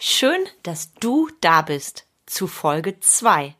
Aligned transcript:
Schön, 0.00 0.46
dass 0.62 0.94
du 0.94 1.28
da 1.40 1.60
bist 1.62 2.06
zu 2.24 2.46
Folge 2.46 3.00
2. 3.00 3.56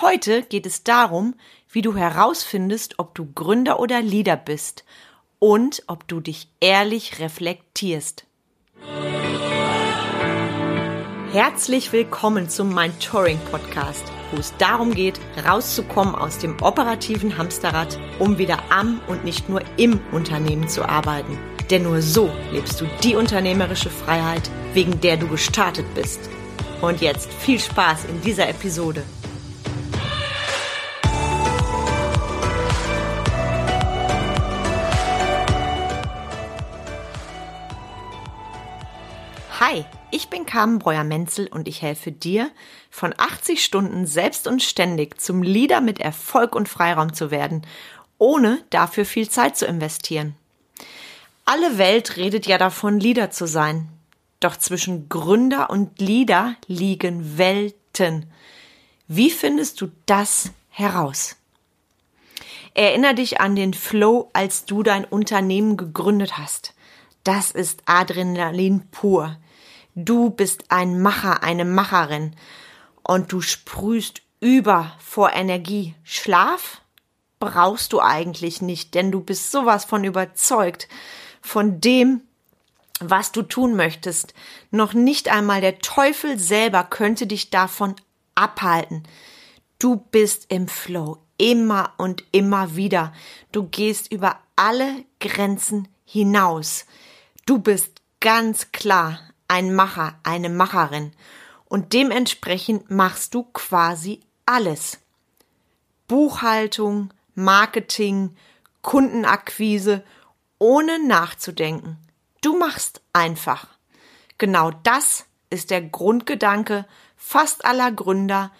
Heute 0.00 0.42
geht 0.42 0.64
es 0.64 0.82
darum, 0.82 1.34
wie 1.70 1.82
du 1.82 1.94
herausfindest, 1.94 2.98
ob 2.98 3.14
du 3.14 3.30
Gründer 3.34 3.78
oder 3.78 4.00
Leader 4.00 4.38
bist 4.38 4.86
und 5.38 5.82
ob 5.86 6.08
du 6.08 6.20
dich 6.20 6.48
ehrlich 6.60 7.18
reflektierst. 7.18 8.24
Herzlich 11.32 11.92
willkommen 11.92 12.48
zum 12.48 12.72
Mentoring 12.72 13.38
Podcast, 13.50 14.04
wo 14.30 14.38
es 14.38 14.56
darum 14.56 14.94
geht, 14.94 15.20
rauszukommen 15.46 16.14
aus 16.14 16.38
dem 16.38 16.56
operativen 16.62 17.36
Hamsterrad, 17.36 17.98
um 18.18 18.38
wieder 18.38 18.70
am 18.70 19.02
und 19.06 19.22
nicht 19.22 19.50
nur 19.50 19.60
im 19.76 20.00
Unternehmen 20.12 20.66
zu 20.70 20.88
arbeiten. 20.88 21.38
Denn 21.70 21.82
nur 21.82 22.00
so 22.00 22.30
lebst 22.50 22.80
du 22.80 22.86
die 23.02 23.14
unternehmerische 23.14 23.90
Freiheit, 23.90 24.50
wegen 24.72 25.00
der 25.00 25.18
du 25.18 25.28
gestartet 25.28 25.86
bist. 25.94 26.20
Und 26.80 27.00
jetzt 27.00 27.30
viel 27.32 27.58
Spaß 27.58 28.06
in 28.06 28.20
dieser 28.22 28.48
Episode. 28.48 29.02
Hi, 39.60 39.84
ich 40.10 40.28
bin 40.28 40.46
Carmen 40.46 40.78
Breuer-Menzel 40.78 41.48
und 41.48 41.68
ich 41.68 41.82
helfe 41.82 42.12
dir, 42.12 42.50
von 42.90 43.12
80 43.14 43.62
Stunden 43.62 44.06
selbst 44.06 44.46
und 44.46 44.62
ständig 44.62 45.20
zum 45.20 45.42
Leader 45.42 45.82
mit 45.82 45.98
Erfolg 46.00 46.54
und 46.54 46.68
Freiraum 46.68 47.12
zu 47.12 47.30
werden, 47.30 47.66
ohne 48.16 48.60
dafür 48.70 49.04
viel 49.04 49.28
Zeit 49.28 49.58
zu 49.58 49.66
investieren. 49.66 50.36
Alle 51.50 51.78
Welt 51.78 52.18
redet 52.18 52.46
ja 52.46 52.58
davon, 52.58 53.00
Leader 53.00 53.30
zu 53.30 53.46
sein. 53.46 53.88
Doch 54.38 54.58
zwischen 54.58 55.08
Gründer 55.08 55.70
und 55.70 55.98
Leader 55.98 56.56
liegen 56.66 57.38
Welten. 57.38 58.30
Wie 59.06 59.30
findest 59.30 59.80
du 59.80 59.90
das 60.04 60.50
heraus? 60.68 61.36
Erinner 62.74 63.14
dich 63.14 63.40
an 63.40 63.56
den 63.56 63.72
Flow, 63.72 64.28
als 64.34 64.66
du 64.66 64.82
dein 64.82 65.06
Unternehmen 65.06 65.78
gegründet 65.78 66.36
hast. 66.36 66.74
Das 67.24 67.50
ist 67.50 67.80
Adrenalin 67.86 68.86
pur. 68.90 69.38
Du 69.94 70.28
bist 70.28 70.64
ein 70.68 71.00
Macher, 71.00 71.42
eine 71.42 71.64
Macherin 71.64 72.36
und 73.02 73.32
du 73.32 73.40
sprühst 73.40 74.20
über 74.40 74.92
vor 74.98 75.32
Energie. 75.32 75.94
Schlaf 76.04 76.82
brauchst 77.40 77.94
du 77.94 78.02
eigentlich 78.02 78.60
nicht, 78.60 78.94
denn 78.94 79.10
du 79.10 79.22
bist 79.22 79.50
sowas 79.50 79.86
von 79.86 80.04
überzeugt, 80.04 80.88
von 81.40 81.80
dem, 81.80 82.22
was 83.00 83.32
du 83.32 83.42
tun 83.42 83.76
möchtest. 83.76 84.34
Noch 84.70 84.92
nicht 84.92 85.28
einmal 85.28 85.60
der 85.60 85.78
Teufel 85.78 86.38
selber 86.38 86.84
könnte 86.84 87.26
dich 87.26 87.50
davon 87.50 87.94
abhalten. 88.34 89.04
Du 89.78 89.96
bist 89.96 90.46
im 90.48 90.68
Flow, 90.68 91.18
immer 91.36 91.94
und 91.96 92.24
immer 92.32 92.74
wieder. 92.76 93.12
Du 93.52 93.64
gehst 93.68 94.10
über 94.10 94.40
alle 94.56 95.04
Grenzen 95.20 95.88
hinaus. 96.04 96.86
Du 97.46 97.58
bist 97.58 98.02
ganz 98.20 98.72
klar 98.72 99.20
ein 99.46 99.74
Macher, 99.74 100.18
eine 100.24 100.48
Macherin. 100.48 101.12
Und 101.64 101.92
dementsprechend 101.92 102.90
machst 102.90 103.34
du 103.34 103.44
quasi 103.44 104.20
alles. 104.46 104.98
Buchhaltung, 106.08 107.12
Marketing, 107.34 108.36
Kundenakquise 108.82 110.02
ohne 110.58 111.04
nachzudenken. 111.04 111.98
Du 112.40 112.58
machst 112.58 113.00
einfach. 113.12 113.66
Genau 114.38 114.70
das 114.82 115.26
ist 115.50 115.70
der 115.70 115.82
Grundgedanke 115.82 116.86
fast 117.16 117.64
aller 117.64 117.90
Gründer. 117.90 118.52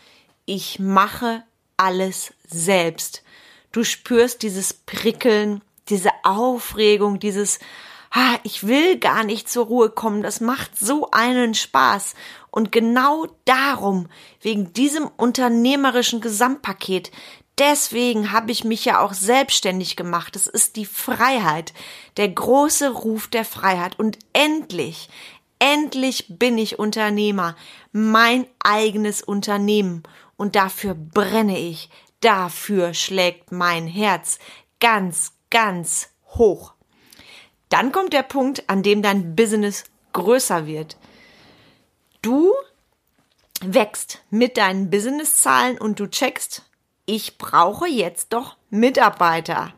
Ich 0.45 0.79
mache 0.79 1.45
alles 1.77 2.33
selbst. 2.47 3.23
Du 3.73 3.85
spürst 3.85 4.43
dieses 4.43 4.73
Prickeln, 4.73 5.63
diese 5.89 6.11
Aufregung, 6.25 7.21
dieses 7.21 7.59
ah, 8.11 8.39
ich 8.43 8.67
will 8.67 8.99
gar 8.99 9.25
nicht 9.25 9.49
zur 9.49 9.67
Ruhe 9.67 9.91
kommen, 9.91 10.23
das 10.23 10.41
macht 10.41 10.79
so 10.79 11.11
einen 11.11 11.55
Spaß. 11.55 12.15
Und 12.51 12.73
genau 12.73 13.27
darum, 13.45 14.09
wegen 14.41 14.73
diesem 14.73 15.07
unternehmerischen 15.07 16.21
Gesamtpaket, 16.21 17.11
deswegen 17.59 18.33
habe 18.33 18.53
ich 18.53 18.65
mich 18.65 18.85
ja 18.85 19.01
auch 19.01 19.13
selbstständig 19.13 19.97
gemacht. 19.97 20.37
Es 20.37 20.47
ist 20.47 20.77
die 20.77 20.87
Freiheit, 20.87 21.73
der 22.17 22.29
große 22.29 22.91
Ruf 22.91 23.29
der 23.29 23.45
Freiheit. 23.45 23.99
Und 23.99 24.19
endlich, 24.33 25.09
endlich 25.59 26.27
bin 26.29 26.59
ich 26.59 26.79
Unternehmer, 26.79 27.57
mein 27.93 28.47
eigenes 28.63 29.23
Unternehmen. 29.23 30.03
Und 30.37 30.57
dafür 30.57 30.95
brenne 30.95 31.59
ich, 31.59 31.91
dafür 32.21 32.95
schlägt 32.95 33.53
mein 33.53 33.87
Herz 33.87 34.39
ganz, 34.81 35.33
ganz 35.51 36.11
hoch. 36.27 36.75
Dann 37.69 37.93
kommt 37.93 38.13
der 38.13 38.23
Punkt, 38.23 38.69
an 38.69 38.83
dem 38.83 39.03
dein 39.03 39.35
Business 39.35 39.85
größer 40.13 40.67
wird. 40.67 40.97
Du 42.23 42.53
wächst 43.61 44.21
mit 44.31 44.57
deinen 44.57 44.91
Businesszahlen 44.91 45.79
und 45.79 46.01
du 46.01 46.09
checkst, 46.09 46.68
ich 47.09 47.39
brauche 47.39 47.89
jetzt 47.89 48.35
doch 48.35 48.57
Mitarbeiter. 48.69 49.73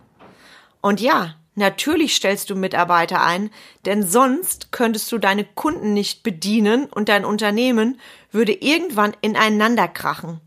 Und 0.81 1.01
ja, 1.01 1.37
natürlich 1.55 2.17
stellst 2.17 2.51
du 2.51 2.57
Mitarbeiter 2.57 3.23
ein, 3.23 3.51
denn 3.87 4.05
sonst 4.05 4.73
könntest 4.73 5.13
du 5.13 5.19
deine 5.19 5.45
Kunden 5.45 5.95
nicht 5.95 6.25
bedienen 6.25 6.87
und 6.87 7.09
dein 7.09 7.25
Unternehmen 7.25 8.01
würde 8.33 8.53
irgendwann 8.53 9.17
ineinander 9.21 9.87
krachen. 9.87 10.41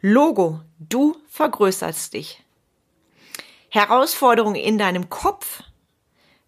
Logo, 0.00 0.60
du 0.78 1.16
vergrößerst 1.28 2.14
dich. 2.14 2.40
Herausforderung 3.68 4.54
in 4.54 4.78
deinem 4.78 5.10
Kopf. 5.10 5.64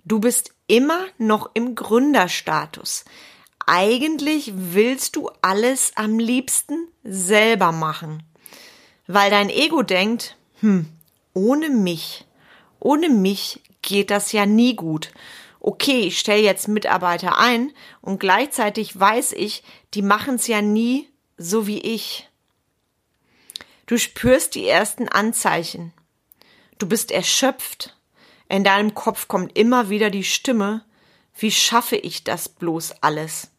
Du 0.05 0.21
bist 0.21 0.55
immer 0.69 1.01
noch 1.19 1.51
im 1.55 1.75
Gründerstatus. 1.75 3.05
Eigentlich 3.67 4.53
willst 4.55 5.17
du 5.17 5.31
alles 5.43 5.93
am 5.97 6.21
liebsten 6.21 6.87
selber 7.03 7.73
machen 7.73 8.23
weil 9.07 9.31
dein 9.31 9.51
Ego 9.51 9.83
denkt, 9.83 10.37
hm, 10.61 10.87
ohne 11.33 11.69
mich, 11.69 12.25
ohne 12.81 13.09
mich 13.09 13.61
geht 13.83 14.11
das 14.11 14.33
ja 14.33 14.47
nie 14.47 14.77
gut. 14.77 15.11
Okay, 15.61 16.01
ich 16.01 16.19
stelle 16.19 16.43
jetzt 16.43 16.69
Mitarbeiter 16.69 17.39
ein 17.39 17.73
und 18.01 18.21
gleichzeitig 18.21 18.99
weiß 18.99 19.33
ich, 19.33 19.63
die 19.95 20.03
machen 20.03 20.37
es 20.37 20.47
ja 20.47 20.61
nie 20.63 21.09
so 21.37 21.67
wie 21.67 21.81
ich. 21.81 22.29
Du 23.87 23.99
spürst 23.99 24.55
die 24.55 24.67
ersten 24.67 25.09
Anzeichen. 25.09 25.93
Du 26.79 26.89
bist 26.89 27.11
erschöpft. 27.11 27.97
In 28.49 28.65
deinem 28.65 28.95
Kopf 28.95 29.29
kommt 29.29 29.57
immer 29.59 29.89
wieder 29.89 30.11
die 30.11 30.25
Stimme, 30.25 30.85
wie 31.37 31.51
schaffe 31.51 31.97
ich 31.97 32.25
das 32.25 32.49
bloß 32.49 33.03
alles? 33.03 33.51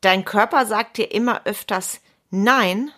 Dein 0.00 0.24
Körper 0.24 0.66
sagt 0.66 0.98
dir 0.98 1.12
immer 1.12 1.46
öfters 1.46 2.00
Nein 2.30 2.90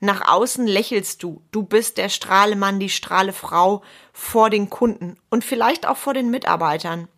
nach 0.00 0.26
außen 0.26 0.66
lächelst 0.66 1.22
du. 1.22 1.42
Du 1.52 1.62
bist 1.62 1.98
der 1.98 2.08
Strahlemann, 2.08 2.80
die 2.80 2.88
Strahlefrau 2.88 3.82
vor 4.12 4.48
den 4.48 4.70
Kunden 4.70 5.18
und 5.28 5.44
vielleicht 5.44 5.86
auch 5.86 5.98
vor 5.98 6.14
den 6.14 6.30
Mitarbeitern. 6.30 7.08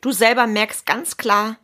Du 0.00 0.10
selber 0.10 0.46
merkst 0.46 0.84
ganz 0.84 1.16
klar, 1.16 1.56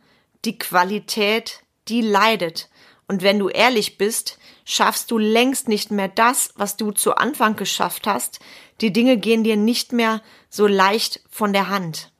die 0.45 0.57
Qualität, 0.57 1.63
die 1.89 2.01
leidet. 2.01 2.69
Und 3.07 3.21
wenn 3.21 3.39
du 3.39 3.49
ehrlich 3.49 3.97
bist, 3.97 4.37
schaffst 4.63 5.11
du 5.11 5.17
längst 5.17 5.67
nicht 5.67 5.91
mehr 5.91 6.07
das, 6.07 6.53
was 6.55 6.77
du 6.77 6.91
zu 6.91 7.15
Anfang 7.15 7.55
geschafft 7.55 8.07
hast. 8.07 8.39
Die 8.79 8.93
Dinge 8.93 9.17
gehen 9.17 9.43
dir 9.43 9.57
nicht 9.57 9.91
mehr 9.91 10.21
so 10.49 10.67
leicht 10.67 11.21
von 11.29 11.51
der 11.51 11.69
Hand. 11.69 12.11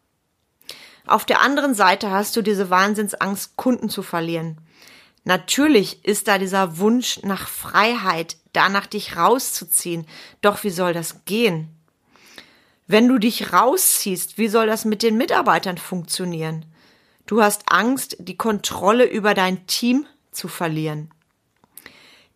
Auf 1.06 1.24
der 1.24 1.40
anderen 1.40 1.74
Seite 1.74 2.12
hast 2.12 2.36
du 2.36 2.42
diese 2.42 2.70
Wahnsinnsangst, 2.70 3.56
Kunden 3.56 3.90
zu 3.90 4.03
verlieren. 4.03 4.59
Natürlich 5.28 6.06
ist 6.06 6.29
da 6.29 6.38
dieser 6.38 6.78
Wunsch 6.78 7.20
nach 7.22 7.50
Freiheit, 7.50 8.38
danach 8.53 8.85
dich 8.85 9.18
rauszuziehen. 9.18 10.08
Doch 10.40 10.64
wie 10.64 10.70
soll 10.70 10.94
das 10.94 11.26
gehen? 11.26 11.68
Wenn 12.88 13.09
du 13.09 13.18
dich 13.18 13.52
rausziehst, 13.52 14.38
wie 14.38 14.47
soll 14.47 14.68
das 14.68 14.85
mit 14.85 15.03
den 15.03 15.18
Mitarbeitern 15.18 15.78
funktionieren? 15.78 16.64
Du 17.26 17.44
hast 17.44 17.64
Angst, 17.66 18.16
die 18.20 18.38
Kontrolle 18.38 19.03
über 19.03 19.34
dein 19.34 19.68
Team 19.68 20.06
zu 20.32 20.47
verlieren. 20.47 21.12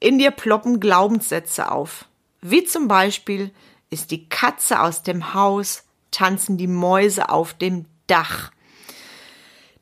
In 0.02 0.20
dir 0.20 0.32
ploppen 0.32 0.82
Glaubenssätze 0.82 1.72
auf. 1.72 2.10
Wie 2.42 2.66
zum 2.66 2.90
Beispiel, 2.90 3.52
ist 3.90 4.12
die 4.12 4.28
Katze 4.28 4.82
aus 4.82 5.02
dem 5.02 5.34
Haus, 5.34 5.86
tanzen 6.12 6.58
die 6.58 6.68
Mäuse 6.68 7.30
auf 7.30 7.54
dem 7.54 7.86
Dach. 8.08 8.52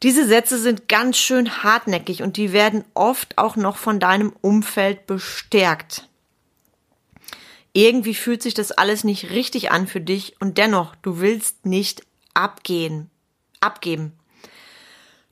Diese 0.01 0.25
Sätze 0.27 0.57
sind 0.59 0.87
ganz 0.87 1.17
schön 1.17 1.63
hartnäckig 1.63 2.23
und 2.23 2.37
die 2.37 2.53
werden 2.53 2.85
oft 2.93 3.37
auch 3.37 3.55
noch 3.55 3.77
von 3.77 3.99
deinem 3.99 4.33
Umfeld 4.41 5.07
bestärkt. 5.07 6.07
Irgendwie 7.73 8.15
fühlt 8.15 8.41
sich 8.41 8.53
das 8.53 8.71
alles 8.71 9.03
nicht 9.03 9.29
richtig 9.29 9.71
an 9.71 9.87
für 9.87 10.01
dich 10.01 10.35
und 10.39 10.57
dennoch, 10.57 10.95
du 10.95 11.19
willst 11.19 11.65
nicht 11.65 12.03
abgehen, 12.33 13.09
abgeben. 13.59 14.13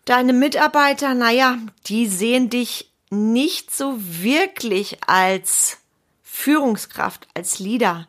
Deine 0.05 0.33
Mitarbeiter, 0.33 1.13
naja, 1.13 1.57
die 1.87 2.07
sehen 2.07 2.49
dich 2.49 2.91
nicht 3.09 3.75
so 3.75 3.97
wirklich 3.99 4.97
als 5.07 5.79
Führungskraft, 6.23 7.27
als 7.33 7.59
Leader, 7.59 8.07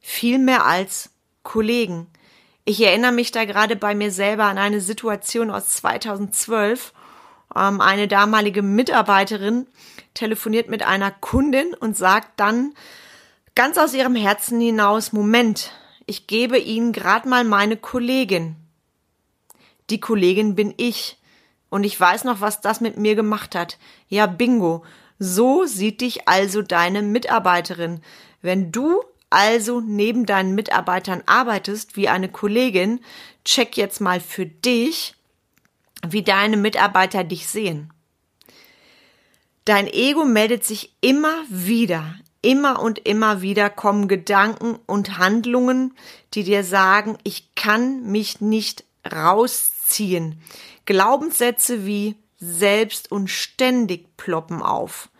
vielmehr 0.00 0.64
als 0.64 1.10
Kollegen. 1.42 2.08
Ich 2.64 2.80
erinnere 2.82 3.12
mich 3.12 3.32
da 3.32 3.44
gerade 3.44 3.76
bei 3.76 3.94
mir 3.94 4.10
selber 4.10 4.44
an 4.44 4.58
eine 4.58 4.80
Situation 4.80 5.50
aus 5.50 5.70
2012. 5.70 6.92
Ähm, 7.56 7.80
eine 7.80 8.06
damalige 8.06 8.62
Mitarbeiterin 8.62 9.66
telefoniert 10.14 10.68
mit 10.68 10.82
einer 10.82 11.10
Kundin 11.10 11.74
und 11.74 11.96
sagt 11.96 12.38
dann 12.38 12.74
ganz 13.54 13.78
aus 13.78 13.94
ihrem 13.94 14.14
Herzen 14.14 14.60
hinaus, 14.60 15.12
Moment, 15.12 15.72
ich 16.06 16.26
gebe 16.26 16.58
Ihnen 16.58 16.92
gerade 16.92 17.28
mal 17.28 17.44
meine 17.44 17.76
Kollegin. 17.76 18.56
Die 19.90 20.00
Kollegin 20.00 20.54
bin 20.54 20.74
ich. 20.76 21.18
Und 21.68 21.84
ich 21.84 21.98
weiß 21.98 22.24
noch, 22.24 22.40
was 22.40 22.60
das 22.60 22.80
mit 22.80 22.96
mir 22.96 23.14
gemacht 23.14 23.54
hat. 23.54 23.78
Ja, 24.08 24.26
bingo. 24.26 24.84
So 25.18 25.66
sieht 25.66 26.00
dich 26.00 26.26
also 26.28 26.62
deine 26.62 27.02
Mitarbeiterin. 27.02 28.00
Wenn 28.42 28.72
du 28.72 29.02
also 29.30 29.80
neben 29.80 30.26
deinen 30.26 30.54
Mitarbeitern 30.54 31.22
arbeitest 31.26 31.96
wie 31.96 32.08
eine 32.08 32.28
Kollegin, 32.28 33.00
check 33.44 33.76
jetzt 33.76 34.00
mal 34.00 34.20
für 34.20 34.46
dich, 34.46 35.14
wie 36.06 36.22
deine 36.22 36.56
Mitarbeiter 36.56 37.24
dich 37.24 37.46
sehen. 37.46 37.92
Dein 39.64 39.86
Ego 39.86 40.24
meldet 40.24 40.64
sich 40.64 40.94
immer 41.00 41.44
wieder, 41.48 42.16
immer 42.42 42.80
und 42.80 42.98
immer 43.00 43.42
wieder 43.42 43.70
kommen 43.70 44.08
Gedanken 44.08 44.78
und 44.86 45.18
Handlungen, 45.18 45.94
die 46.34 46.42
dir 46.42 46.64
sagen, 46.64 47.18
ich 47.22 47.54
kann 47.54 48.10
mich 48.10 48.40
nicht 48.40 48.84
rausziehen. 49.10 50.40
Glaubenssätze 50.86 51.86
wie 51.86 52.16
selbst 52.38 53.12
und 53.12 53.28
ständig 53.28 54.16
ploppen 54.16 54.62
auf. 54.62 55.10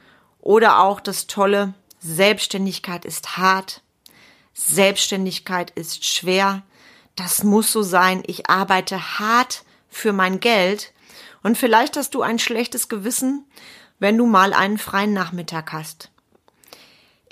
Oder 0.41 0.81
auch 0.81 1.01
das 1.01 1.27
tolle 1.27 1.75
Selbstständigkeit 2.01 3.05
ist 3.05 3.37
hart, 3.37 3.83
Selbstständigkeit 4.61 5.71
ist 5.71 6.05
schwer, 6.05 6.63
das 7.17 7.45
muss 7.45 7.73
so 7.73 7.83
sein, 7.83 8.23
ich 8.27 8.51
arbeite 8.51 9.19
hart 9.19 9.65
für 9.89 10.13
mein 10.13 10.39
Geld 10.39 10.93
und 11.43 11.57
vielleicht 11.57 11.97
hast 11.97 12.15
du 12.15 12.21
ein 12.21 12.39
schlechtes 12.39 12.89
Gewissen, 12.89 13.47
wenn 13.99 14.19
du 14.19 14.27
mal 14.27 14.53
einen 14.53 14.77
freien 14.77 15.15
Nachmittag 15.15 15.73
hast. 15.73 16.11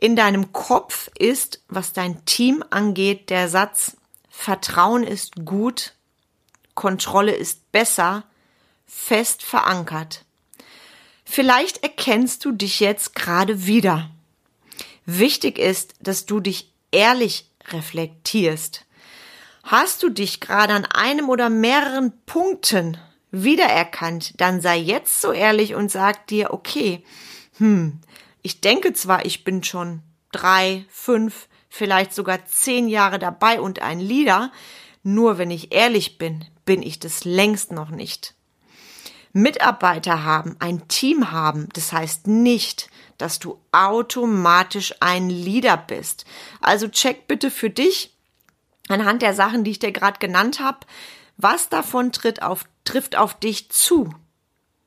In 0.00 0.16
deinem 0.16 0.52
Kopf 0.52 1.10
ist, 1.18 1.62
was 1.68 1.92
dein 1.92 2.24
Team 2.24 2.64
angeht, 2.70 3.30
der 3.30 3.48
Satz 3.48 3.96
Vertrauen 4.30 5.02
ist 5.02 5.44
gut, 5.44 5.94
Kontrolle 6.74 7.34
ist 7.34 7.72
besser, 7.72 8.24
fest 8.86 9.42
verankert. 9.42 10.24
Vielleicht 11.24 11.82
erkennst 11.82 12.44
du 12.44 12.52
dich 12.52 12.80
jetzt 12.80 13.14
gerade 13.14 13.66
wieder. 13.66 14.10
Wichtig 15.04 15.58
ist, 15.58 15.94
dass 16.00 16.24
du 16.24 16.40
dich 16.40 16.72
ehrlich 16.92 17.50
reflektierst. 17.70 18.84
Hast 19.62 20.02
du 20.02 20.08
dich 20.08 20.40
gerade 20.40 20.74
an 20.74 20.86
einem 20.86 21.28
oder 21.28 21.50
mehreren 21.50 22.12
Punkten 22.24 22.96
wiedererkannt, 23.30 24.40
dann 24.40 24.60
sei 24.60 24.78
jetzt 24.78 25.20
so 25.20 25.32
ehrlich 25.32 25.74
und 25.74 25.90
sag 25.90 26.26
dir, 26.28 26.52
okay, 26.52 27.04
hm, 27.58 28.00
ich 28.42 28.60
denke 28.60 28.92
zwar, 28.94 29.26
ich 29.26 29.44
bin 29.44 29.62
schon 29.62 30.02
drei, 30.32 30.86
fünf, 30.88 31.48
vielleicht 31.68 32.14
sogar 32.14 32.46
zehn 32.46 32.88
Jahre 32.88 33.18
dabei 33.18 33.60
und 33.60 33.82
ein 33.82 34.00
Leader, 34.00 34.52
nur 35.02 35.38
wenn 35.38 35.50
ich 35.50 35.72
ehrlich 35.72 36.18
bin, 36.18 36.44
bin 36.64 36.82
ich 36.82 36.98
das 36.98 37.24
längst 37.24 37.72
noch 37.72 37.90
nicht. 37.90 38.34
Mitarbeiter 39.42 40.24
haben, 40.24 40.56
ein 40.58 40.88
Team 40.88 41.30
haben, 41.30 41.68
das 41.74 41.92
heißt 41.92 42.26
nicht, 42.26 42.90
dass 43.18 43.38
du 43.38 43.58
automatisch 43.72 44.94
ein 45.00 45.28
Leader 45.30 45.76
bist. 45.76 46.24
Also 46.60 46.88
check 46.88 47.26
bitte 47.26 47.50
für 47.50 47.70
dich 47.70 48.14
anhand 48.88 49.22
der 49.22 49.34
Sachen, 49.34 49.64
die 49.64 49.72
ich 49.72 49.78
dir 49.78 49.92
gerade 49.92 50.18
genannt 50.18 50.60
habe, 50.60 50.78
was 51.36 51.68
davon 51.68 52.12
tritt 52.12 52.42
auf, 52.42 52.64
trifft 52.84 53.16
auf 53.16 53.38
dich 53.38 53.70
zu? 53.70 54.12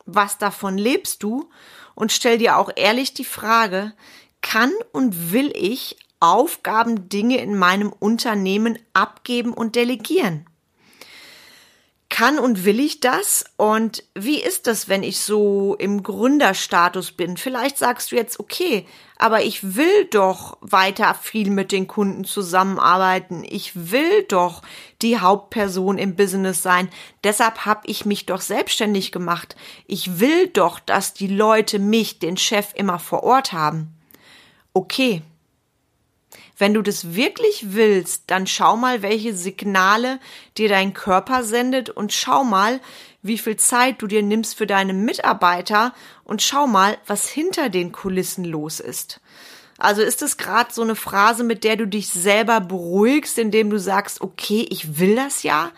Was 0.05 0.37
davon 0.37 0.77
lebst 0.77 1.23
du? 1.23 1.49
Und 1.95 2.11
stell 2.11 2.37
dir 2.37 2.57
auch 2.57 2.71
ehrlich 2.75 3.13
die 3.13 3.25
Frage, 3.25 3.93
kann 4.41 4.71
und 4.91 5.31
will 5.31 5.51
ich 5.55 5.97
Aufgaben, 6.19 7.09
Dinge 7.09 7.37
in 7.37 7.57
meinem 7.57 7.91
Unternehmen 7.91 8.77
abgeben 8.93 9.53
und 9.53 9.75
delegieren? 9.75 10.45
Kann 12.11 12.37
und 12.37 12.65
will 12.65 12.79
ich 12.79 12.99
das? 12.99 13.45
Und 13.57 14.03
wie 14.13 14.39
ist 14.39 14.67
das, 14.67 14.87
wenn 14.87 15.01
ich 15.01 15.19
so 15.19 15.75
im 15.79 16.03
Gründerstatus 16.03 17.13
bin? 17.13 17.37
Vielleicht 17.37 17.79
sagst 17.79 18.11
du 18.11 18.15
jetzt, 18.15 18.39
okay, 18.39 18.85
aber 19.17 19.43
ich 19.43 19.75
will 19.75 20.05
doch 20.11 20.57
weiter 20.61 21.15
viel 21.15 21.49
mit 21.49 21.71
den 21.71 21.87
Kunden 21.87 22.23
zusammenarbeiten. 22.23 23.43
Ich 23.49 23.91
will 23.91 24.23
doch 24.27 24.61
die 25.01 25.19
Hauptperson 25.19 25.97
im 25.97 26.15
Business 26.15 26.61
sein. 26.61 26.89
Deshalb 27.23 27.65
habe 27.65 27.81
ich 27.85 28.05
mich 28.05 28.27
doch 28.27 28.41
selbstständig 28.41 29.11
gemacht. 29.11 29.55
Ich 29.87 30.19
will 30.19 30.47
doch, 30.47 30.79
dass 30.79 31.15
die 31.15 31.27
Leute 31.27 31.79
mich, 31.79 32.19
den 32.19 32.37
Chef, 32.37 32.67
immer 32.75 32.99
vor 32.99 33.23
Ort 33.23 33.53
haben. 33.53 33.95
Okay, 34.73 35.23
wenn 36.61 36.75
du 36.75 36.83
das 36.83 37.15
wirklich 37.15 37.73
willst, 37.73 38.25
dann 38.27 38.45
schau 38.45 38.77
mal, 38.77 39.01
welche 39.01 39.33
Signale 39.33 40.19
dir 40.59 40.69
dein 40.69 40.93
Körper 40.93 41.43
sendet 41.43 41.89
und 41.89 42.13
schau 42.13 42.43
mal, 42.43 42.79
wie 43.23 43.39
viel 43.39 43.57
Zeit 43.57 43.99
du 43.99 44.05
dir 44.05 44.21
nimmst 44.21 44.55
für 44.55 44.67
deine 44.67 44.93
Mitarbeiter 44.93 45.91
und 46.23 46.43
schau 46.43 46.67
mal, 46.67 46.99
was 47.07 47.27
hinter 47.27 47.69
den 47.69 47.91
Kulissen 47.91 48.45
los 48.45 48.79
ist. 48.79 49.21
Also 49.79 50.03
ist 50.03 50.21
es 50.21 50.37
gerade 50.37 50.71
so 50.71 50.83
eine 50.83 50.95
Phrase, 50.95 51.43
mit 51.43 51.63
der 51.63 51.77
du 51.77 51.87
dich 51.87 52.09
selber 52.09 52.61
beruhigst, 52.61 53.39
indem 53.39 53.71
du 53.71 53.79
sagst, 53.79 54.21
okay, 54.21 54.67
ich 54.69 54.99
will 54.99 55.15
das 55.15 55.41
ja? 55.41 55.71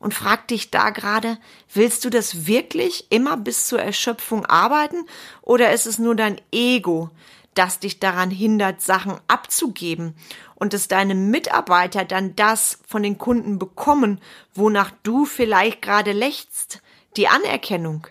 Und 0.00 0.14
frag 0.14 0.48
dich 0.48 0.72
da 0.72 0.90
gerade, 0.90 1.38
willst 1.72 2.04
du 2.04 2.10
das 2.10 2.48
wirklich 2.48 3.06
immer 3.10 3.36
bis 3.36 3.68
zur 3.68 3.80
Erschöpfung 3.80 4.44
arbeiten 4.46 5.06
oder 5.42 5.72
ist 5.72 5.86
es 5.86 6.00
nur 6.00 6.16
dein 6.16 6.40
Ego, 6.50 7.10
das 7.54 7.78
dich 7.78 8.00
daran 8.00 8.30
hindert, 8.30 8.80
Sachen 8.80 9.18
abzugeben 9.28 10.14
und 10.54 10.72
dass 10.72 10.88
deine 10.88 11.14
Mitarbeiter 11.14 12.04
dann 12.04 12.36
das 12.36 12.78
von 12.86 13.02
den 13.02 13.18
Kunden 13.18 13.58
bekommen, 13.58 14.20
wonach 14.54 14.90
du 15.02 15.24
vielleicht 15.24 15.82
gerade 15.82 16.12
lächst. 16.12 16.80
Die 17.16 17.28
Anerkennung. 17.28 18.06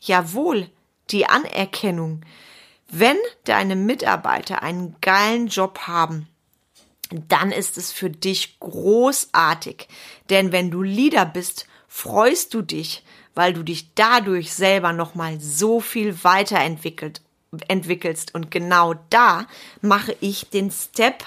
Jawohl, 0.00 0.70
die 1.10 1.26
Anerkennung. 1.26 2.22
Wenn 2.88 3.18
deine 3.44 3.76
Mitarbeiter 3.76 4.62
einen 4.62 4.96
geilen 5.00 5.48
Job 5.48 5.80
haben, 5.80 6.28
dann 7.10 7.52
ist 7.52 7.78
es 7.78 7.92
für 7.92 8.10
dich 8.10 8.58
großartig. 8.60 9.88
Denn 10.30 10.52
wenn 10.52 10.70
du 10.70 10.82
Leader 10.82 11.24
bist, 11.24 11.66
freust 11.88 12.54
du 12.54 12.62
dich, 12.62 13.04
weil 13.34 13.52
du 13.52 13.62
dich 13.62 13.94
dadurch 13.94 14.52
selber 14.54 14.92
nochmal 14.92 15.40
so 15.40 15.80
viel 15.80 16.24
weiterentwickelt 16.24 17.20
entwickelst. 17.68 18.34
Und 18.34 18.50
genau 18.50 18.94
da 19.10 19.46
mache 19.80 20.16
ich 20.20 20.50
den 20.50 20.70
Step, 20.70 21.24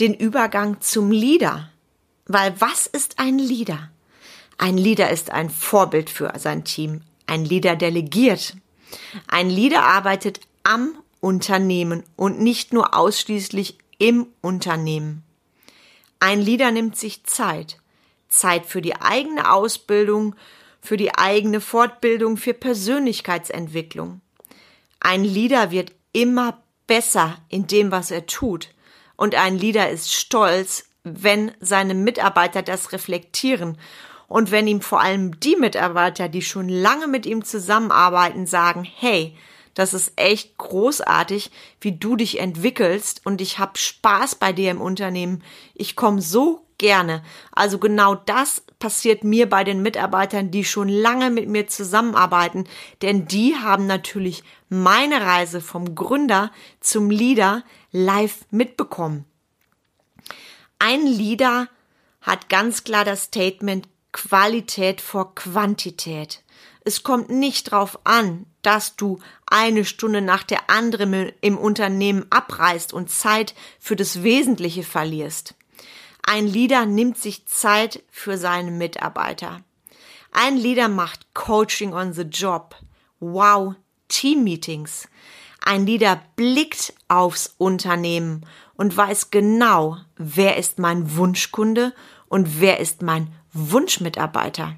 den 0.00 0.14
Übergang 0.14 0.80
zum 0.80 1.10
Leader. 1.10 1.70
Weil 2.26 2.60
was 2.60 2.86
ist 2.86 3.18
ein 3.18 3.38
Leader? 3.38 3.90
Ein 4.58 4.76
Leader 4.76 5.10
ist 5.10 5.30
ein 5.30 5.50
Vorbild 5.50 6.10
für 6.10 6.32
sein 6.38 6.64
Team. 6.64 7.02
Ein 7.26 7.44
Leader 7.44 7.76
delegiert. 7.76 8.56
Ein 9.26 9.50
Leader 9.50 9.82
arbeitet 9.82 10.40
am 10.62 10.94
Unternehmen 11.20 12.02
und 12.16 12.40
nicht 12.40 12.72
nur 12.72 12.96
ausschließlich 12.96 13.78
im 13.98 14.26
Unternehmen. 14.40 15.22
Ein 16.20 16.40
Leader 16.40 16.70
nimmt 16.70 16.96
sich 16.96 17.24
Zeit. 17.24 17.78
Zeit 18.28 18.66
für 18.66 18.82
die 18.82 18.96
eigene 18.96 19.52
Ausbildung, 19.52 20.34
für 20.80 20.96
die 20.96 21.14
eigene 21.14 21.60
Fortbildung, 21.60 22.36
für 22.36 22.54
Persönlichkeitsentwicklung. 22.54 24.20
Ein 25.04 25.24
Leader 25.24 25.72
wird 25.72 25.92
immer 26.12 26.62
besser 26.86 27.38
in 27.48 27.66
dem, 27.66 27.90
was 27.90 28.10
er 28.10 28.26
tut. 28.26 28.70
Und 29.16 29.34
ein 29.34 29.58
Leader 29.58 29.90
ist 29.90 30.14
stolz, 30.14 30.84
wenn 31.02 31.50
seine 31.58 31.94
Mitarbeiter 31.94 32.62
das 32.62 32.92
reflektieren 32.92 33.78
und 34.28 34.50
wenn 34.50 34.66
ihm 34.66 34.80
vor 34.80 35.00
allem 35.00 35.38
die 35.40 35.56
Mitarbeiter, 35.56 36.28
die 36.28 36.42
schon 36.42 36.68
lange 36.68 37.08
mit 37.08 37.26
ihm 37.26 37.44
zusammenarbeiten, 37.44 38.46
sagen, 38.46 38.82
hey, 38.84 39.36
das 39.74 39.92
ist 39.92 40.12
echt 40.16 40.56
großartig, 40.56 41.50
wie 41.80 41.92
du 41.98 42.16
dich 42.16 42.38
entwickelst 42.38 43.22
und 43.24 43.40
ich 43.40 43.58
habe 43.58 43.76
Spaß 43.76 44.36
bei 44.36 44.52
dir 44.52 44.70
im 44.70 44.80
Unternehmen. 44.80 45.42
Ich 45.74 45.96
komme 45.96 46.22
so 46.22 46.64
gerne. 46.82 47.22
Also 47.52 47.78
genau 47.78 48.14
das 48.14 48.62
passiert 48.78 49.24
mir 49.24 49.48
bei 49.48 49.64
den 49.64 49.80
Mitarbeitern, 49.80 50.50
die 50.50 50.64
schon 50.64 50.88
lange 50.88 51.30
mit 51.30 51.48
mir 51.48 51.68
zusammenarbeiten, 51.68 52.64
denn 53.00 53.26
die 53.26 53.54
haben 53.56 53.86
natürlich 53.86 54.42
meine 54.68 55.22
Reise 55.22 55.62
vom 55.62 55.94
Gründer 55.94 56.50
zum 56.80 57.08
Leader 57.08 57.62
live 57.92 58.44
mitbekommen. 58.50 59.24
Ein 60.78 61.06
Leader 61.06 61.68
hat 62.20 62.48
ganz 62.48 62.84
klar 62.84 63.04
das 63.04 63.24
Statement 63.24 63.88
Qualität 64.10 65.00
vor 65.00 65.34
Quantität. 65.34 66.42
Es 66.84 67.04
kommt 67.04 67.30
nicht 67.30 67.72
darauf 67.72 68.00
an, 68.04 68.46
dass 68.62 68.96
du 68.96 69.20
eine 69.46 69.84
Stunde 69.84 70.20
nach 70.20 70.42
der 70.42 70.68
anderen 70.68 71.30
im 71.40 71.56
Unternehmen 71.56 72.26
abreißt 72.30 72.92
und 72.92 73.10
Zeit 73.10 73.54
für 73.78 73.94
das 73.94 74.24
Wesentliche 74.24 74.82
verlierst. 74.82 75.54
Ein 76.22 76.46
Leader 76.46 76.86
nimmt 76.86 77.18
sich 77.18 77.46
Zeit 77.46 78.02
für 78.10 78.38
seine 78.38 78.70
Mitarbeiter. 78.70 79.62
Ein 80.30 80.56
Leader 80.56 80.88
macht 80.88 81.34
Coaching 81.34 81.92
on 81.92 82.12
the 82.12 82.22
Job. 82.22 82.76
Wow, 83.20 83.74
Teammeetings. 84.08 85.08
Ein 85.64 85.86
Leader 85.86 86.22
blickt 86.36 86.94
aufs 87.08 87.54
Unternehmen 87.58 88.46
und 88.74 88.96
weiß 88.96 89.30
genau, 89.30 89.98
wer 90.16 90.56
ist 90.56 90.78
mein 90.78 91.16
Wunschkunde 91.16 91.94
und 92.28 92.60
wer 92.60 92.80
ist 92.80 93.02
mein 93.02 93.32
Wunschmitarbeiter. 93.52 94.76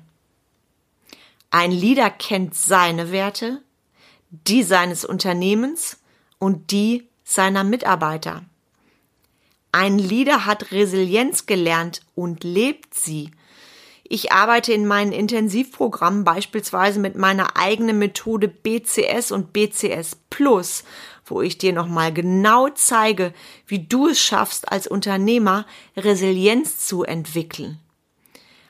Ein 1.51 1.71
Leader 1.71 2.11
kennt 2.11 2.55
seine 2.55 3.13
Werte, 3.13 3.63
die 4.31 4.65
seines 4.65 5.05
Unternehmens 5.05 5.99
und 6.39 6.73
die 6.73 7.09
seiner 7.23 7.63
Mitarbeiter. 7.63 8.43
Ein 9.77 9.99
Leader 9.99 10.47
hat 10.47 10.71
Resilienz 10.71 11.47
gelernt 11.47 12.03
und 12.15 12.45
lebt 12.45 12.95
sie. 12.95 13.33
Ich 14.05 14.31
arbeite 14.31 14.73
in 14.73 14.87
meinen 14.87 15.11
Intensivprogrammen 15.11 16.23
beispielsweise 16.23 17.01
mit 17.01 17.17
meiner 17.17 17.57
eigenen 17.57 17.99
Methode 17.99 18.47
BCS 18.47 19.33
und 19.33 19.53
BCS 19.53 20.17
Plus, 20.31 20.85
wo 21.25 21.43
ich 21.43 21.59
dir 21.59 21.73
nochmal 21.73 22.13
genau 22.13 22.69
zeige, 22.69 23.35
wie 23.67 23.81
du 23.81 24.07
es 24.07 24.21
schaffst, 24.21 24.71
als 24.71 24.87
Unternehmer 24.87 25.67
Resilienz 25.97 26.87
zu 26.87 27.03
entwickeln. 27.03 27.81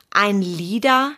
Ein 0.08 0.40
Leader 0.40 1.12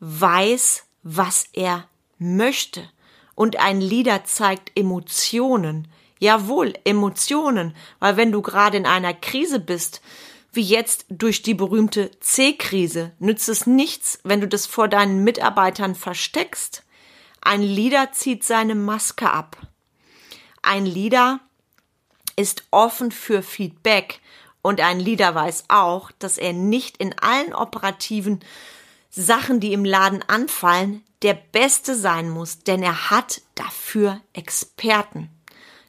weiß, 0.00 0.82
was 1.04 1.44
er 1.52 1.84
möchte. 2.18 2.90
Und 3.36 3.60
ein 3.60 3.80
Leader 3.80 4.24
zeigt 4.24 4.76
Emotionen. 4.76 5.86
Jawohl, 6.18 6.74
Emotionen, 6.84 7.74
weil 7.98 8.16
wenn 8.16 8.32
du 8.32 8.42
gerade 8.42 8.76
in 8.76 8.86
einer 8.86 9.14
Krise 9.14 9.60
bist, 9.60 10.00
wie 10.52 10.62
jetzt 10.62 11.06
durch 11.08 11.42
die 11.42 11.54
berühmte 11.54 12.10
C-Krise, 12.20 13.12
nützt 13.18 13.48
es 13.48 13.66
nichts, 13.66 14.18
wenn 14.24 14.40
du 14.40 14.48
das 14.48 14.66
vor 14.66 14.88
deinen 14.88 15.22
Mitarbeitern 15.22 15.94
versteckst. 15.94 16.84
Ein 17.40 17.62
Leader 17.62 18.12
zieht 18.12 18.44
seine 18.44 18.74
Maske 18.74 19.30
ab. 19.30 19.56
Ein 20.62 20.86
Leader 20.86 21.40
ist 22.36 22.64
offen 22.70 23.12
für 23.12 23.42
Feedback 23.42 24.20
und 24.62 24.80
ein 24.80 25.00
Leader 25.00 25.34
weiß 25.34 25.64
auch, 25.68 26.10
dass 26.18 26.38
er 26.38 26.52
nicht 26.52 26.96
in 26.96 27.16
allen 27.18 27.54
operativen 27.54 28.40
Sachen, 29.10 29.60
die 29.60 29.72
im 29.72 29.84
Laden 29.84 30.22
anfallen, 30.26 31.04
der 31.22 31.34
Beste 31.34 31.94
sein 31.94 32.30
muss, 32.30 32.60
denn 32.60 32.82
er 32.82 33.10
hat 33.10 33.42
dafür 33.54 34.20
Experten. 34.32 35.30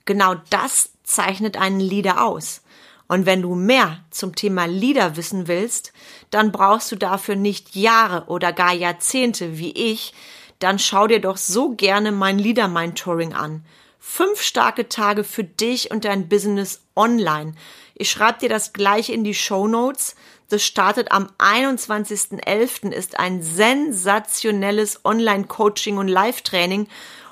Genau 0.10 0.34
das 0.50 0.90
zeichnet 1.04 1.56
einen 1.56 1.80
Leader 1.80 2.26
aus. 2.26 2.64
Und 3.08 3.28
wenn 3.28 3.44
du 3.44 3.54
mehr 3.54 4.00
zum 4.10 4.34
Thema 4.34 4.66
Leader 4.66 5.18
wissen 5.18 5.48
willst, 5.48 5.94
dann 6.32 6.52
brauchst 6.52 6.92
du 6.92 6.96
dafür 6.96 7.36
nicht 7.36 7.76
Jahre 7.76 8.26
oder 8.26 8.52
gar 8.52 8.74
Jahrzehnte 8.74 9.60
wie 9.60 9.72
ich, 9.72 10.16
dann 10.58 10.80
schau 10.80 11.06
dir 11.06 11.22
doch 11.22 11.38
so 11.38 11.76
gerne 11.76 12.12
mein 12.12 12.40
Leader 12.40 12.68
Mentoring 12.68 13.34
an. 13.34 13.64
Fünf 14.00 14.42
starke 14.42 14.90
Tage 14.90 15.24
für 15.24 15.44
dich 15.44 15.92
und 15.92 16.06
dein 16.06 16.28
Business 16.28 16.82
online. 16.96 17.54
Ich 17.94 18.10
schreibe 18.10 18.40
dir 18.40 18.50
das 18.50 18.74
gleich 18.74 19.10
in 19.10 19.24
die 19.24 19.36
Show 19.36 19.68
Notes. 19.68 20.16
Das 20.50 20.64
startet 20.64 21.12
am 21.12 21.30
21.11. 21.38 22.92
ist 22.92 23.20
ein 23.20 23.44
sensationelles 23.44 25.06
Online-Coaching 25.06 26.00
und 26.00 26.08
Live-Training, 26.08 26.88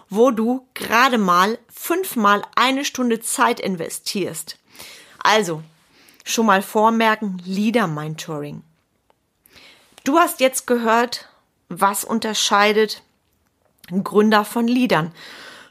wo 0.09 0.31
du 0.31 0.65
gerade 0.73 1.17
mal 1.17 1.57
fünfmal 1.69 2.43
eine 2.55 2.85
Stunde 2.85 3.19
Zeit 3.19 3.59
investierst. 3.59 4.57
Also, 5.19 5.63
schon 6.23 6.45
mal 6.45 6.61
vormerken, 6.61 7.41
Leader 7.45 7.87
Mentoring. 7.87 8.63
Du 10.03 10.17
hast 10.17 10.39
jetzt 10.39 10.67
gehört, 10.67 11.27
was 11.69 12.03
unterscheidet 12.03 13.03
Gründer 14.03 14.45
von 14.45 14.67
Leadern. 14.67 15.11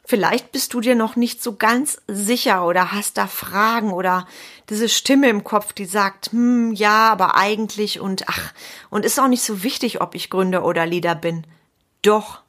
Vielleicht 0.08 0.52
bist 0.52 0.72
du 0.72 0.80
dir 0.80 0.94
noch 0.94 1.16
nicht 1.16 1.42
so 1.42 1.56
ganz 1.56 2.00
sicher 2.06 2.64
oder 2.64 2.92
hast 2.92 3.18
da 3.18 3.26
Fragen 3.26 3.92
oder 3.92 4.26
diese 4.70 4.88
Stimme 4.88 5.28
im 5.28 5.42
Kopf, 5.42 5.72
die 5.72 5.84
sagt, 5.84 6.30
hm, 6.32 6.72
ja, 6.72 7.10
aber 7.10 7.34
eigentlich 7.34 7.98
und 7.98 8.28
ach, 8.28 8.52
und 8.88 9.04
ist 9.04 9.18
auch 9.18 9.26
nicht 9.26 9.42
so 9.42 9.64
wichtig, 9.64 10.00
ob 10.00 10.14
ich 10.14 10.30
Gründer 10.30 10.64
oder 10.64 10.86
Leader 10.86 11.16
bin. 11.16 11.44
Doch. 12.02 12.45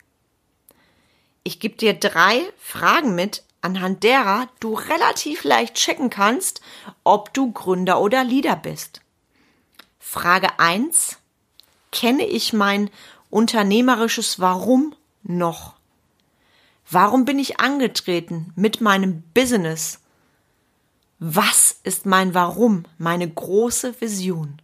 Ich 1.47 1.61
gebe 1.61 1.77
dir 1.77 1.93
drei 1.93 2.41
Fragen 2.59 3.15
mit, 3.15 3.41
anhand 3.61 4.03
derer 4.03 4.49
du 4.59 4.73
relativ 4.73 5.45
leicht 5.45 5.75
checken 5.75 6.09
kannst, 6.09 6.59
ob 7.05 7.33
du 7.33 7.53
Gründer 7.53 8.01
oder 8.01 8.25
Leader 8.25 8.57
bist. 8.57 8.99
Frage 9.97 10.59
eins: 10.59 11.19
Kenne 11.93 12.27
ich 12.27 12.51
mein 12.51 12.89
unternehmerisches 13.29 14.41
Warum 14.41 14.93
noch? 15.23 15.75
Warum 16.91 17.23
bin 17.23 17.39
ich 17.39 17.61
angetreten 17.61 18.51
mit 18.57 18.81
meinem 18.81 19.21
Business? 19.33 20.01
Was 21.19 21.79
ist 21.83 22.05
mein 22.05 22.33
Warum, 22.33 22.83
meine 22.97 23.29
große 23.29 24.01
Vision? 24.01 24.61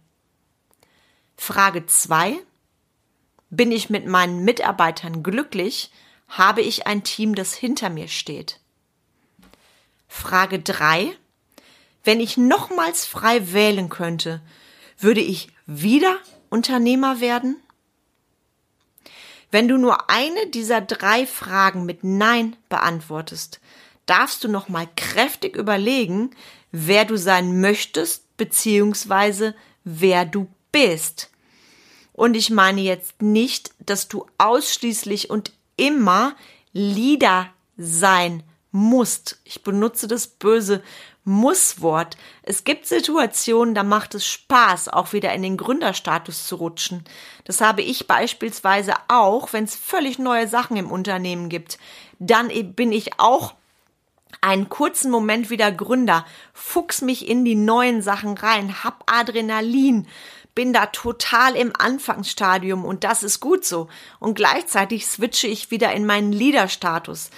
Frage 1.38 1.86
zwei: 1.86 2.36
Bin 3.48 3.72
ich 3.72 3.88
mit 3.88 4.06
meinen 4.06 4.44
Mitarbeitern 4.44 5.22
glücklich? 5.22 5.90
Habe 6.28 6.62
ich 6.62 6.86
ein 6.86 7.04
Team, 7.04 7.34
das 7.34 7.54
hinter 7.54 7.90
mir 7.90 8.08
steht? 8.08 8.60
Frage 10.08 10.58
drei: 10.58 11.16
Wenn 12.02 12.20
ich 12.20 12.36
nochmals 12.36 13.04
frei 13.04 13.52
wählen 13.52 13.88
könnte, 13.88 14.40
würde 14.98 15.20
ich 15.20 15.48
wieder 15.66 16.18
Unternehmer 16.50 17.20
werden? 17.20 17.56
Wenn 19.50 19.68
du 19.68 19.76
nur 19.76 20.10
eine 20.10 20.48
dieser 20.48 20.80
drei 20.80 21.26
Fragen 21.26 21.84
mit 21.84 22.02
Nein 22.02 22.56
beantwortest, 22.68 23.60
darfst 24.06 24.42
du 24.42 24.48
noch 24.48 24.68
mal 24.68 24.88
kräftig 24.96 25.56
überlegen, 25.56 26.30
wer 26.72 27.04
du 27.04 27.16
sein 27.16 27.60
möchtest, 27.60 28.36
beziehungsweise 28.36 29.54
wer 29.84 30.24
du 30.24 30.48
bist. 30.72 31.30
Und 32.12 32.34
ich 32.34 32.50
meine 32.50 32.80
jetzt 32.80 33.22
nicht, 33.22 33.70
dass 33.78 34.08
du 34.08 34.26
ausschließlich 34.38 35.30
und 35.30 35.52
immer 35.76 36.34
Leader 36.72 37.48
sein 37.76 38.42
musst. 38.70 39.40
Ich 39.44 39.62
benutze 39.62 40.08
das 40.08 40.26
böse 40.26 40.82
Musswort. 41.24 42.16
Es 42.42 42.64
gibt 42.64 42.86
Situationen, 42.86 43.74
da 43.74 43.82
macht 43.82 44.14
es 44.14 44.26
Spaß, 44.26 44.88
auch 44.88 45.12
wieder 45.12 45.32
in 45.32 45.42
den 45.42 45.56
Gründerstatus 45.56 46.46
zu 46.46 46.56
rutschen. 46.56 47.04
Das 47.44 47.60
habe 47.60 47.82
ich 47.82 48.06
beispielsweise 48.06 48.94
auch, 49.08 49.52
wenn 49.52 49.64
es 49.64 49.74
völlig 49.74 50.18
neue 50.18 50.48
Sachen 50.48 50.76
im 50.76 50.90
Unternehmen 50.90 51.48
gibt. 51.48 51.78
Dann 52.18 52.48
bin 52.74 52.92
ich 52.92 53.18
auch 53.18 53.54
einen 54.40 54.68
kurzen 54.68 55.10
Moment 55.10 55.48
wieder 55.48 55.72
Gründer, 55.72 56.26
fuchs 56.52 57.00
mich 57.00 57.28
in 57.28 57.44
die 57.44 57.54
neuen 57.54 58.02
Sachen 58.02 58.36
rein, 58.36 58.84
hab 58.84 59.10
Adrenalin, 59.10 60.06
bin 60.54 60.72
da 60.72 60.86
total 60.86 61.56
im 61.56 61.72
Anfangsstadium 61.76 62.84
und 62.84 63.04
das 63.04 63.22
ist 63.22 63.40
gut 63.40 63.64
so. 63.64 63.88
Und 64.20 64.34
gleichzeitig 64.34 65.06
switche 65.06 65.46
ich 65.48 65.70
wieder 65.70 65.92
in 65.92 66.06
meinen 66.06 66.32
Leader-Status. 66.32 67.30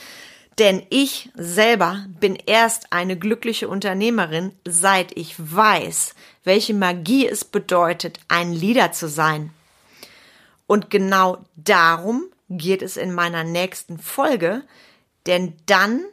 Denn 0.59 0.87
ich 0.89 1.31
selber 1.35 2.07
bin 2.21 2.37
erst 2.47 2.93
eine 2.93 3.19
glückliche 3.19 3.69
Unternehmerin, 3.69 4.53
seit 4.67 5.17
ich 5.17 5.35
weiß, 5.39 6.15
welche 6.45 6.73
Magie 6.73 7.27
es 7.27 7.45
bedeutet, 7.45 8.21
ein 8.29 8.53
Leader 8.53 8.93
zu 8.93 9.09
sein. 9.09 9.51
Und 10.67 10.89
genau 10.91 11.45
darum 11.57 12.25
geht 12.49 12.83
es 12.83 12.97
in 12.97 13.13
meiner 13.13 13.45
nächsten 13.45 13.99
Folge, 13.99 14.63
denn 15.27 15.55
dann 15.67 16.05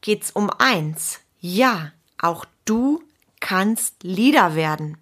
geht's 0.00 0.30
um 0.30 0.50
eins. 0.50 1.20
Ja, 1.40 1.92
auch 2.18 2.46
du 2.64 3.02
kannst 3.40 4.02
Leader 4.02 4.54
werden. 4.54 4.96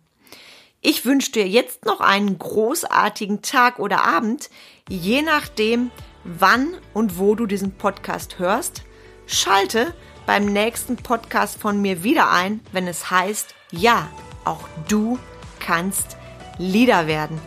Ich 0.85 1.05
wünsche 1.05 1.31
dir 1.31 1.47
jetzt 1.47 1.85
noch 1.85 2.01
einen 2.01 2.41
großartigen 2.41 3.41
Tag 3.41 3.79
oder 3.79 4.03
Abend, 4.03 4.51
je 4.89 5.23
nachdem, 5.23 5.93
wann 6.25 6.75
und 6.93 7.21
wo 7.21 7.37
du 7.37 7.47
diesen 7.47 7.79
Podcast 7.79 8.41
hörst. 8.41 8.83
Schalte 9.25 9.95
beim 10.27 10.47
nächsten 10.47 10.97
Podcast 10.97 11.57
von 11.61 11.81
mir 11.81 12.03
wieder 12.03 12.33
ein, 12.33 12.59
wenn 12.73 12.89
es 12.89 13.13
heißt, 13.13 13.55
ja, 13.71 14.11
auch 14.45 14.69
du 14.89 15.21
kannst 15.61 16.17
Leader 16.59 17.07
werden. 17.07 17.41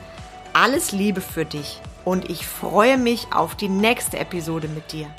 Alles 0.54 0.94
Liebe 0.94 1.20
für 1.20 1.44
dich 1.44 1.82
und 2.06 2.30
ich 2.30 2.48
freue 2.48 2.98
mich 2.98 3.34
auf 3.34 3.56
die 3.56 3.68
nächste 3.68 4.18
Episode 4.18 4.70
mit 4.70 4.94
dir. 4.94 5.14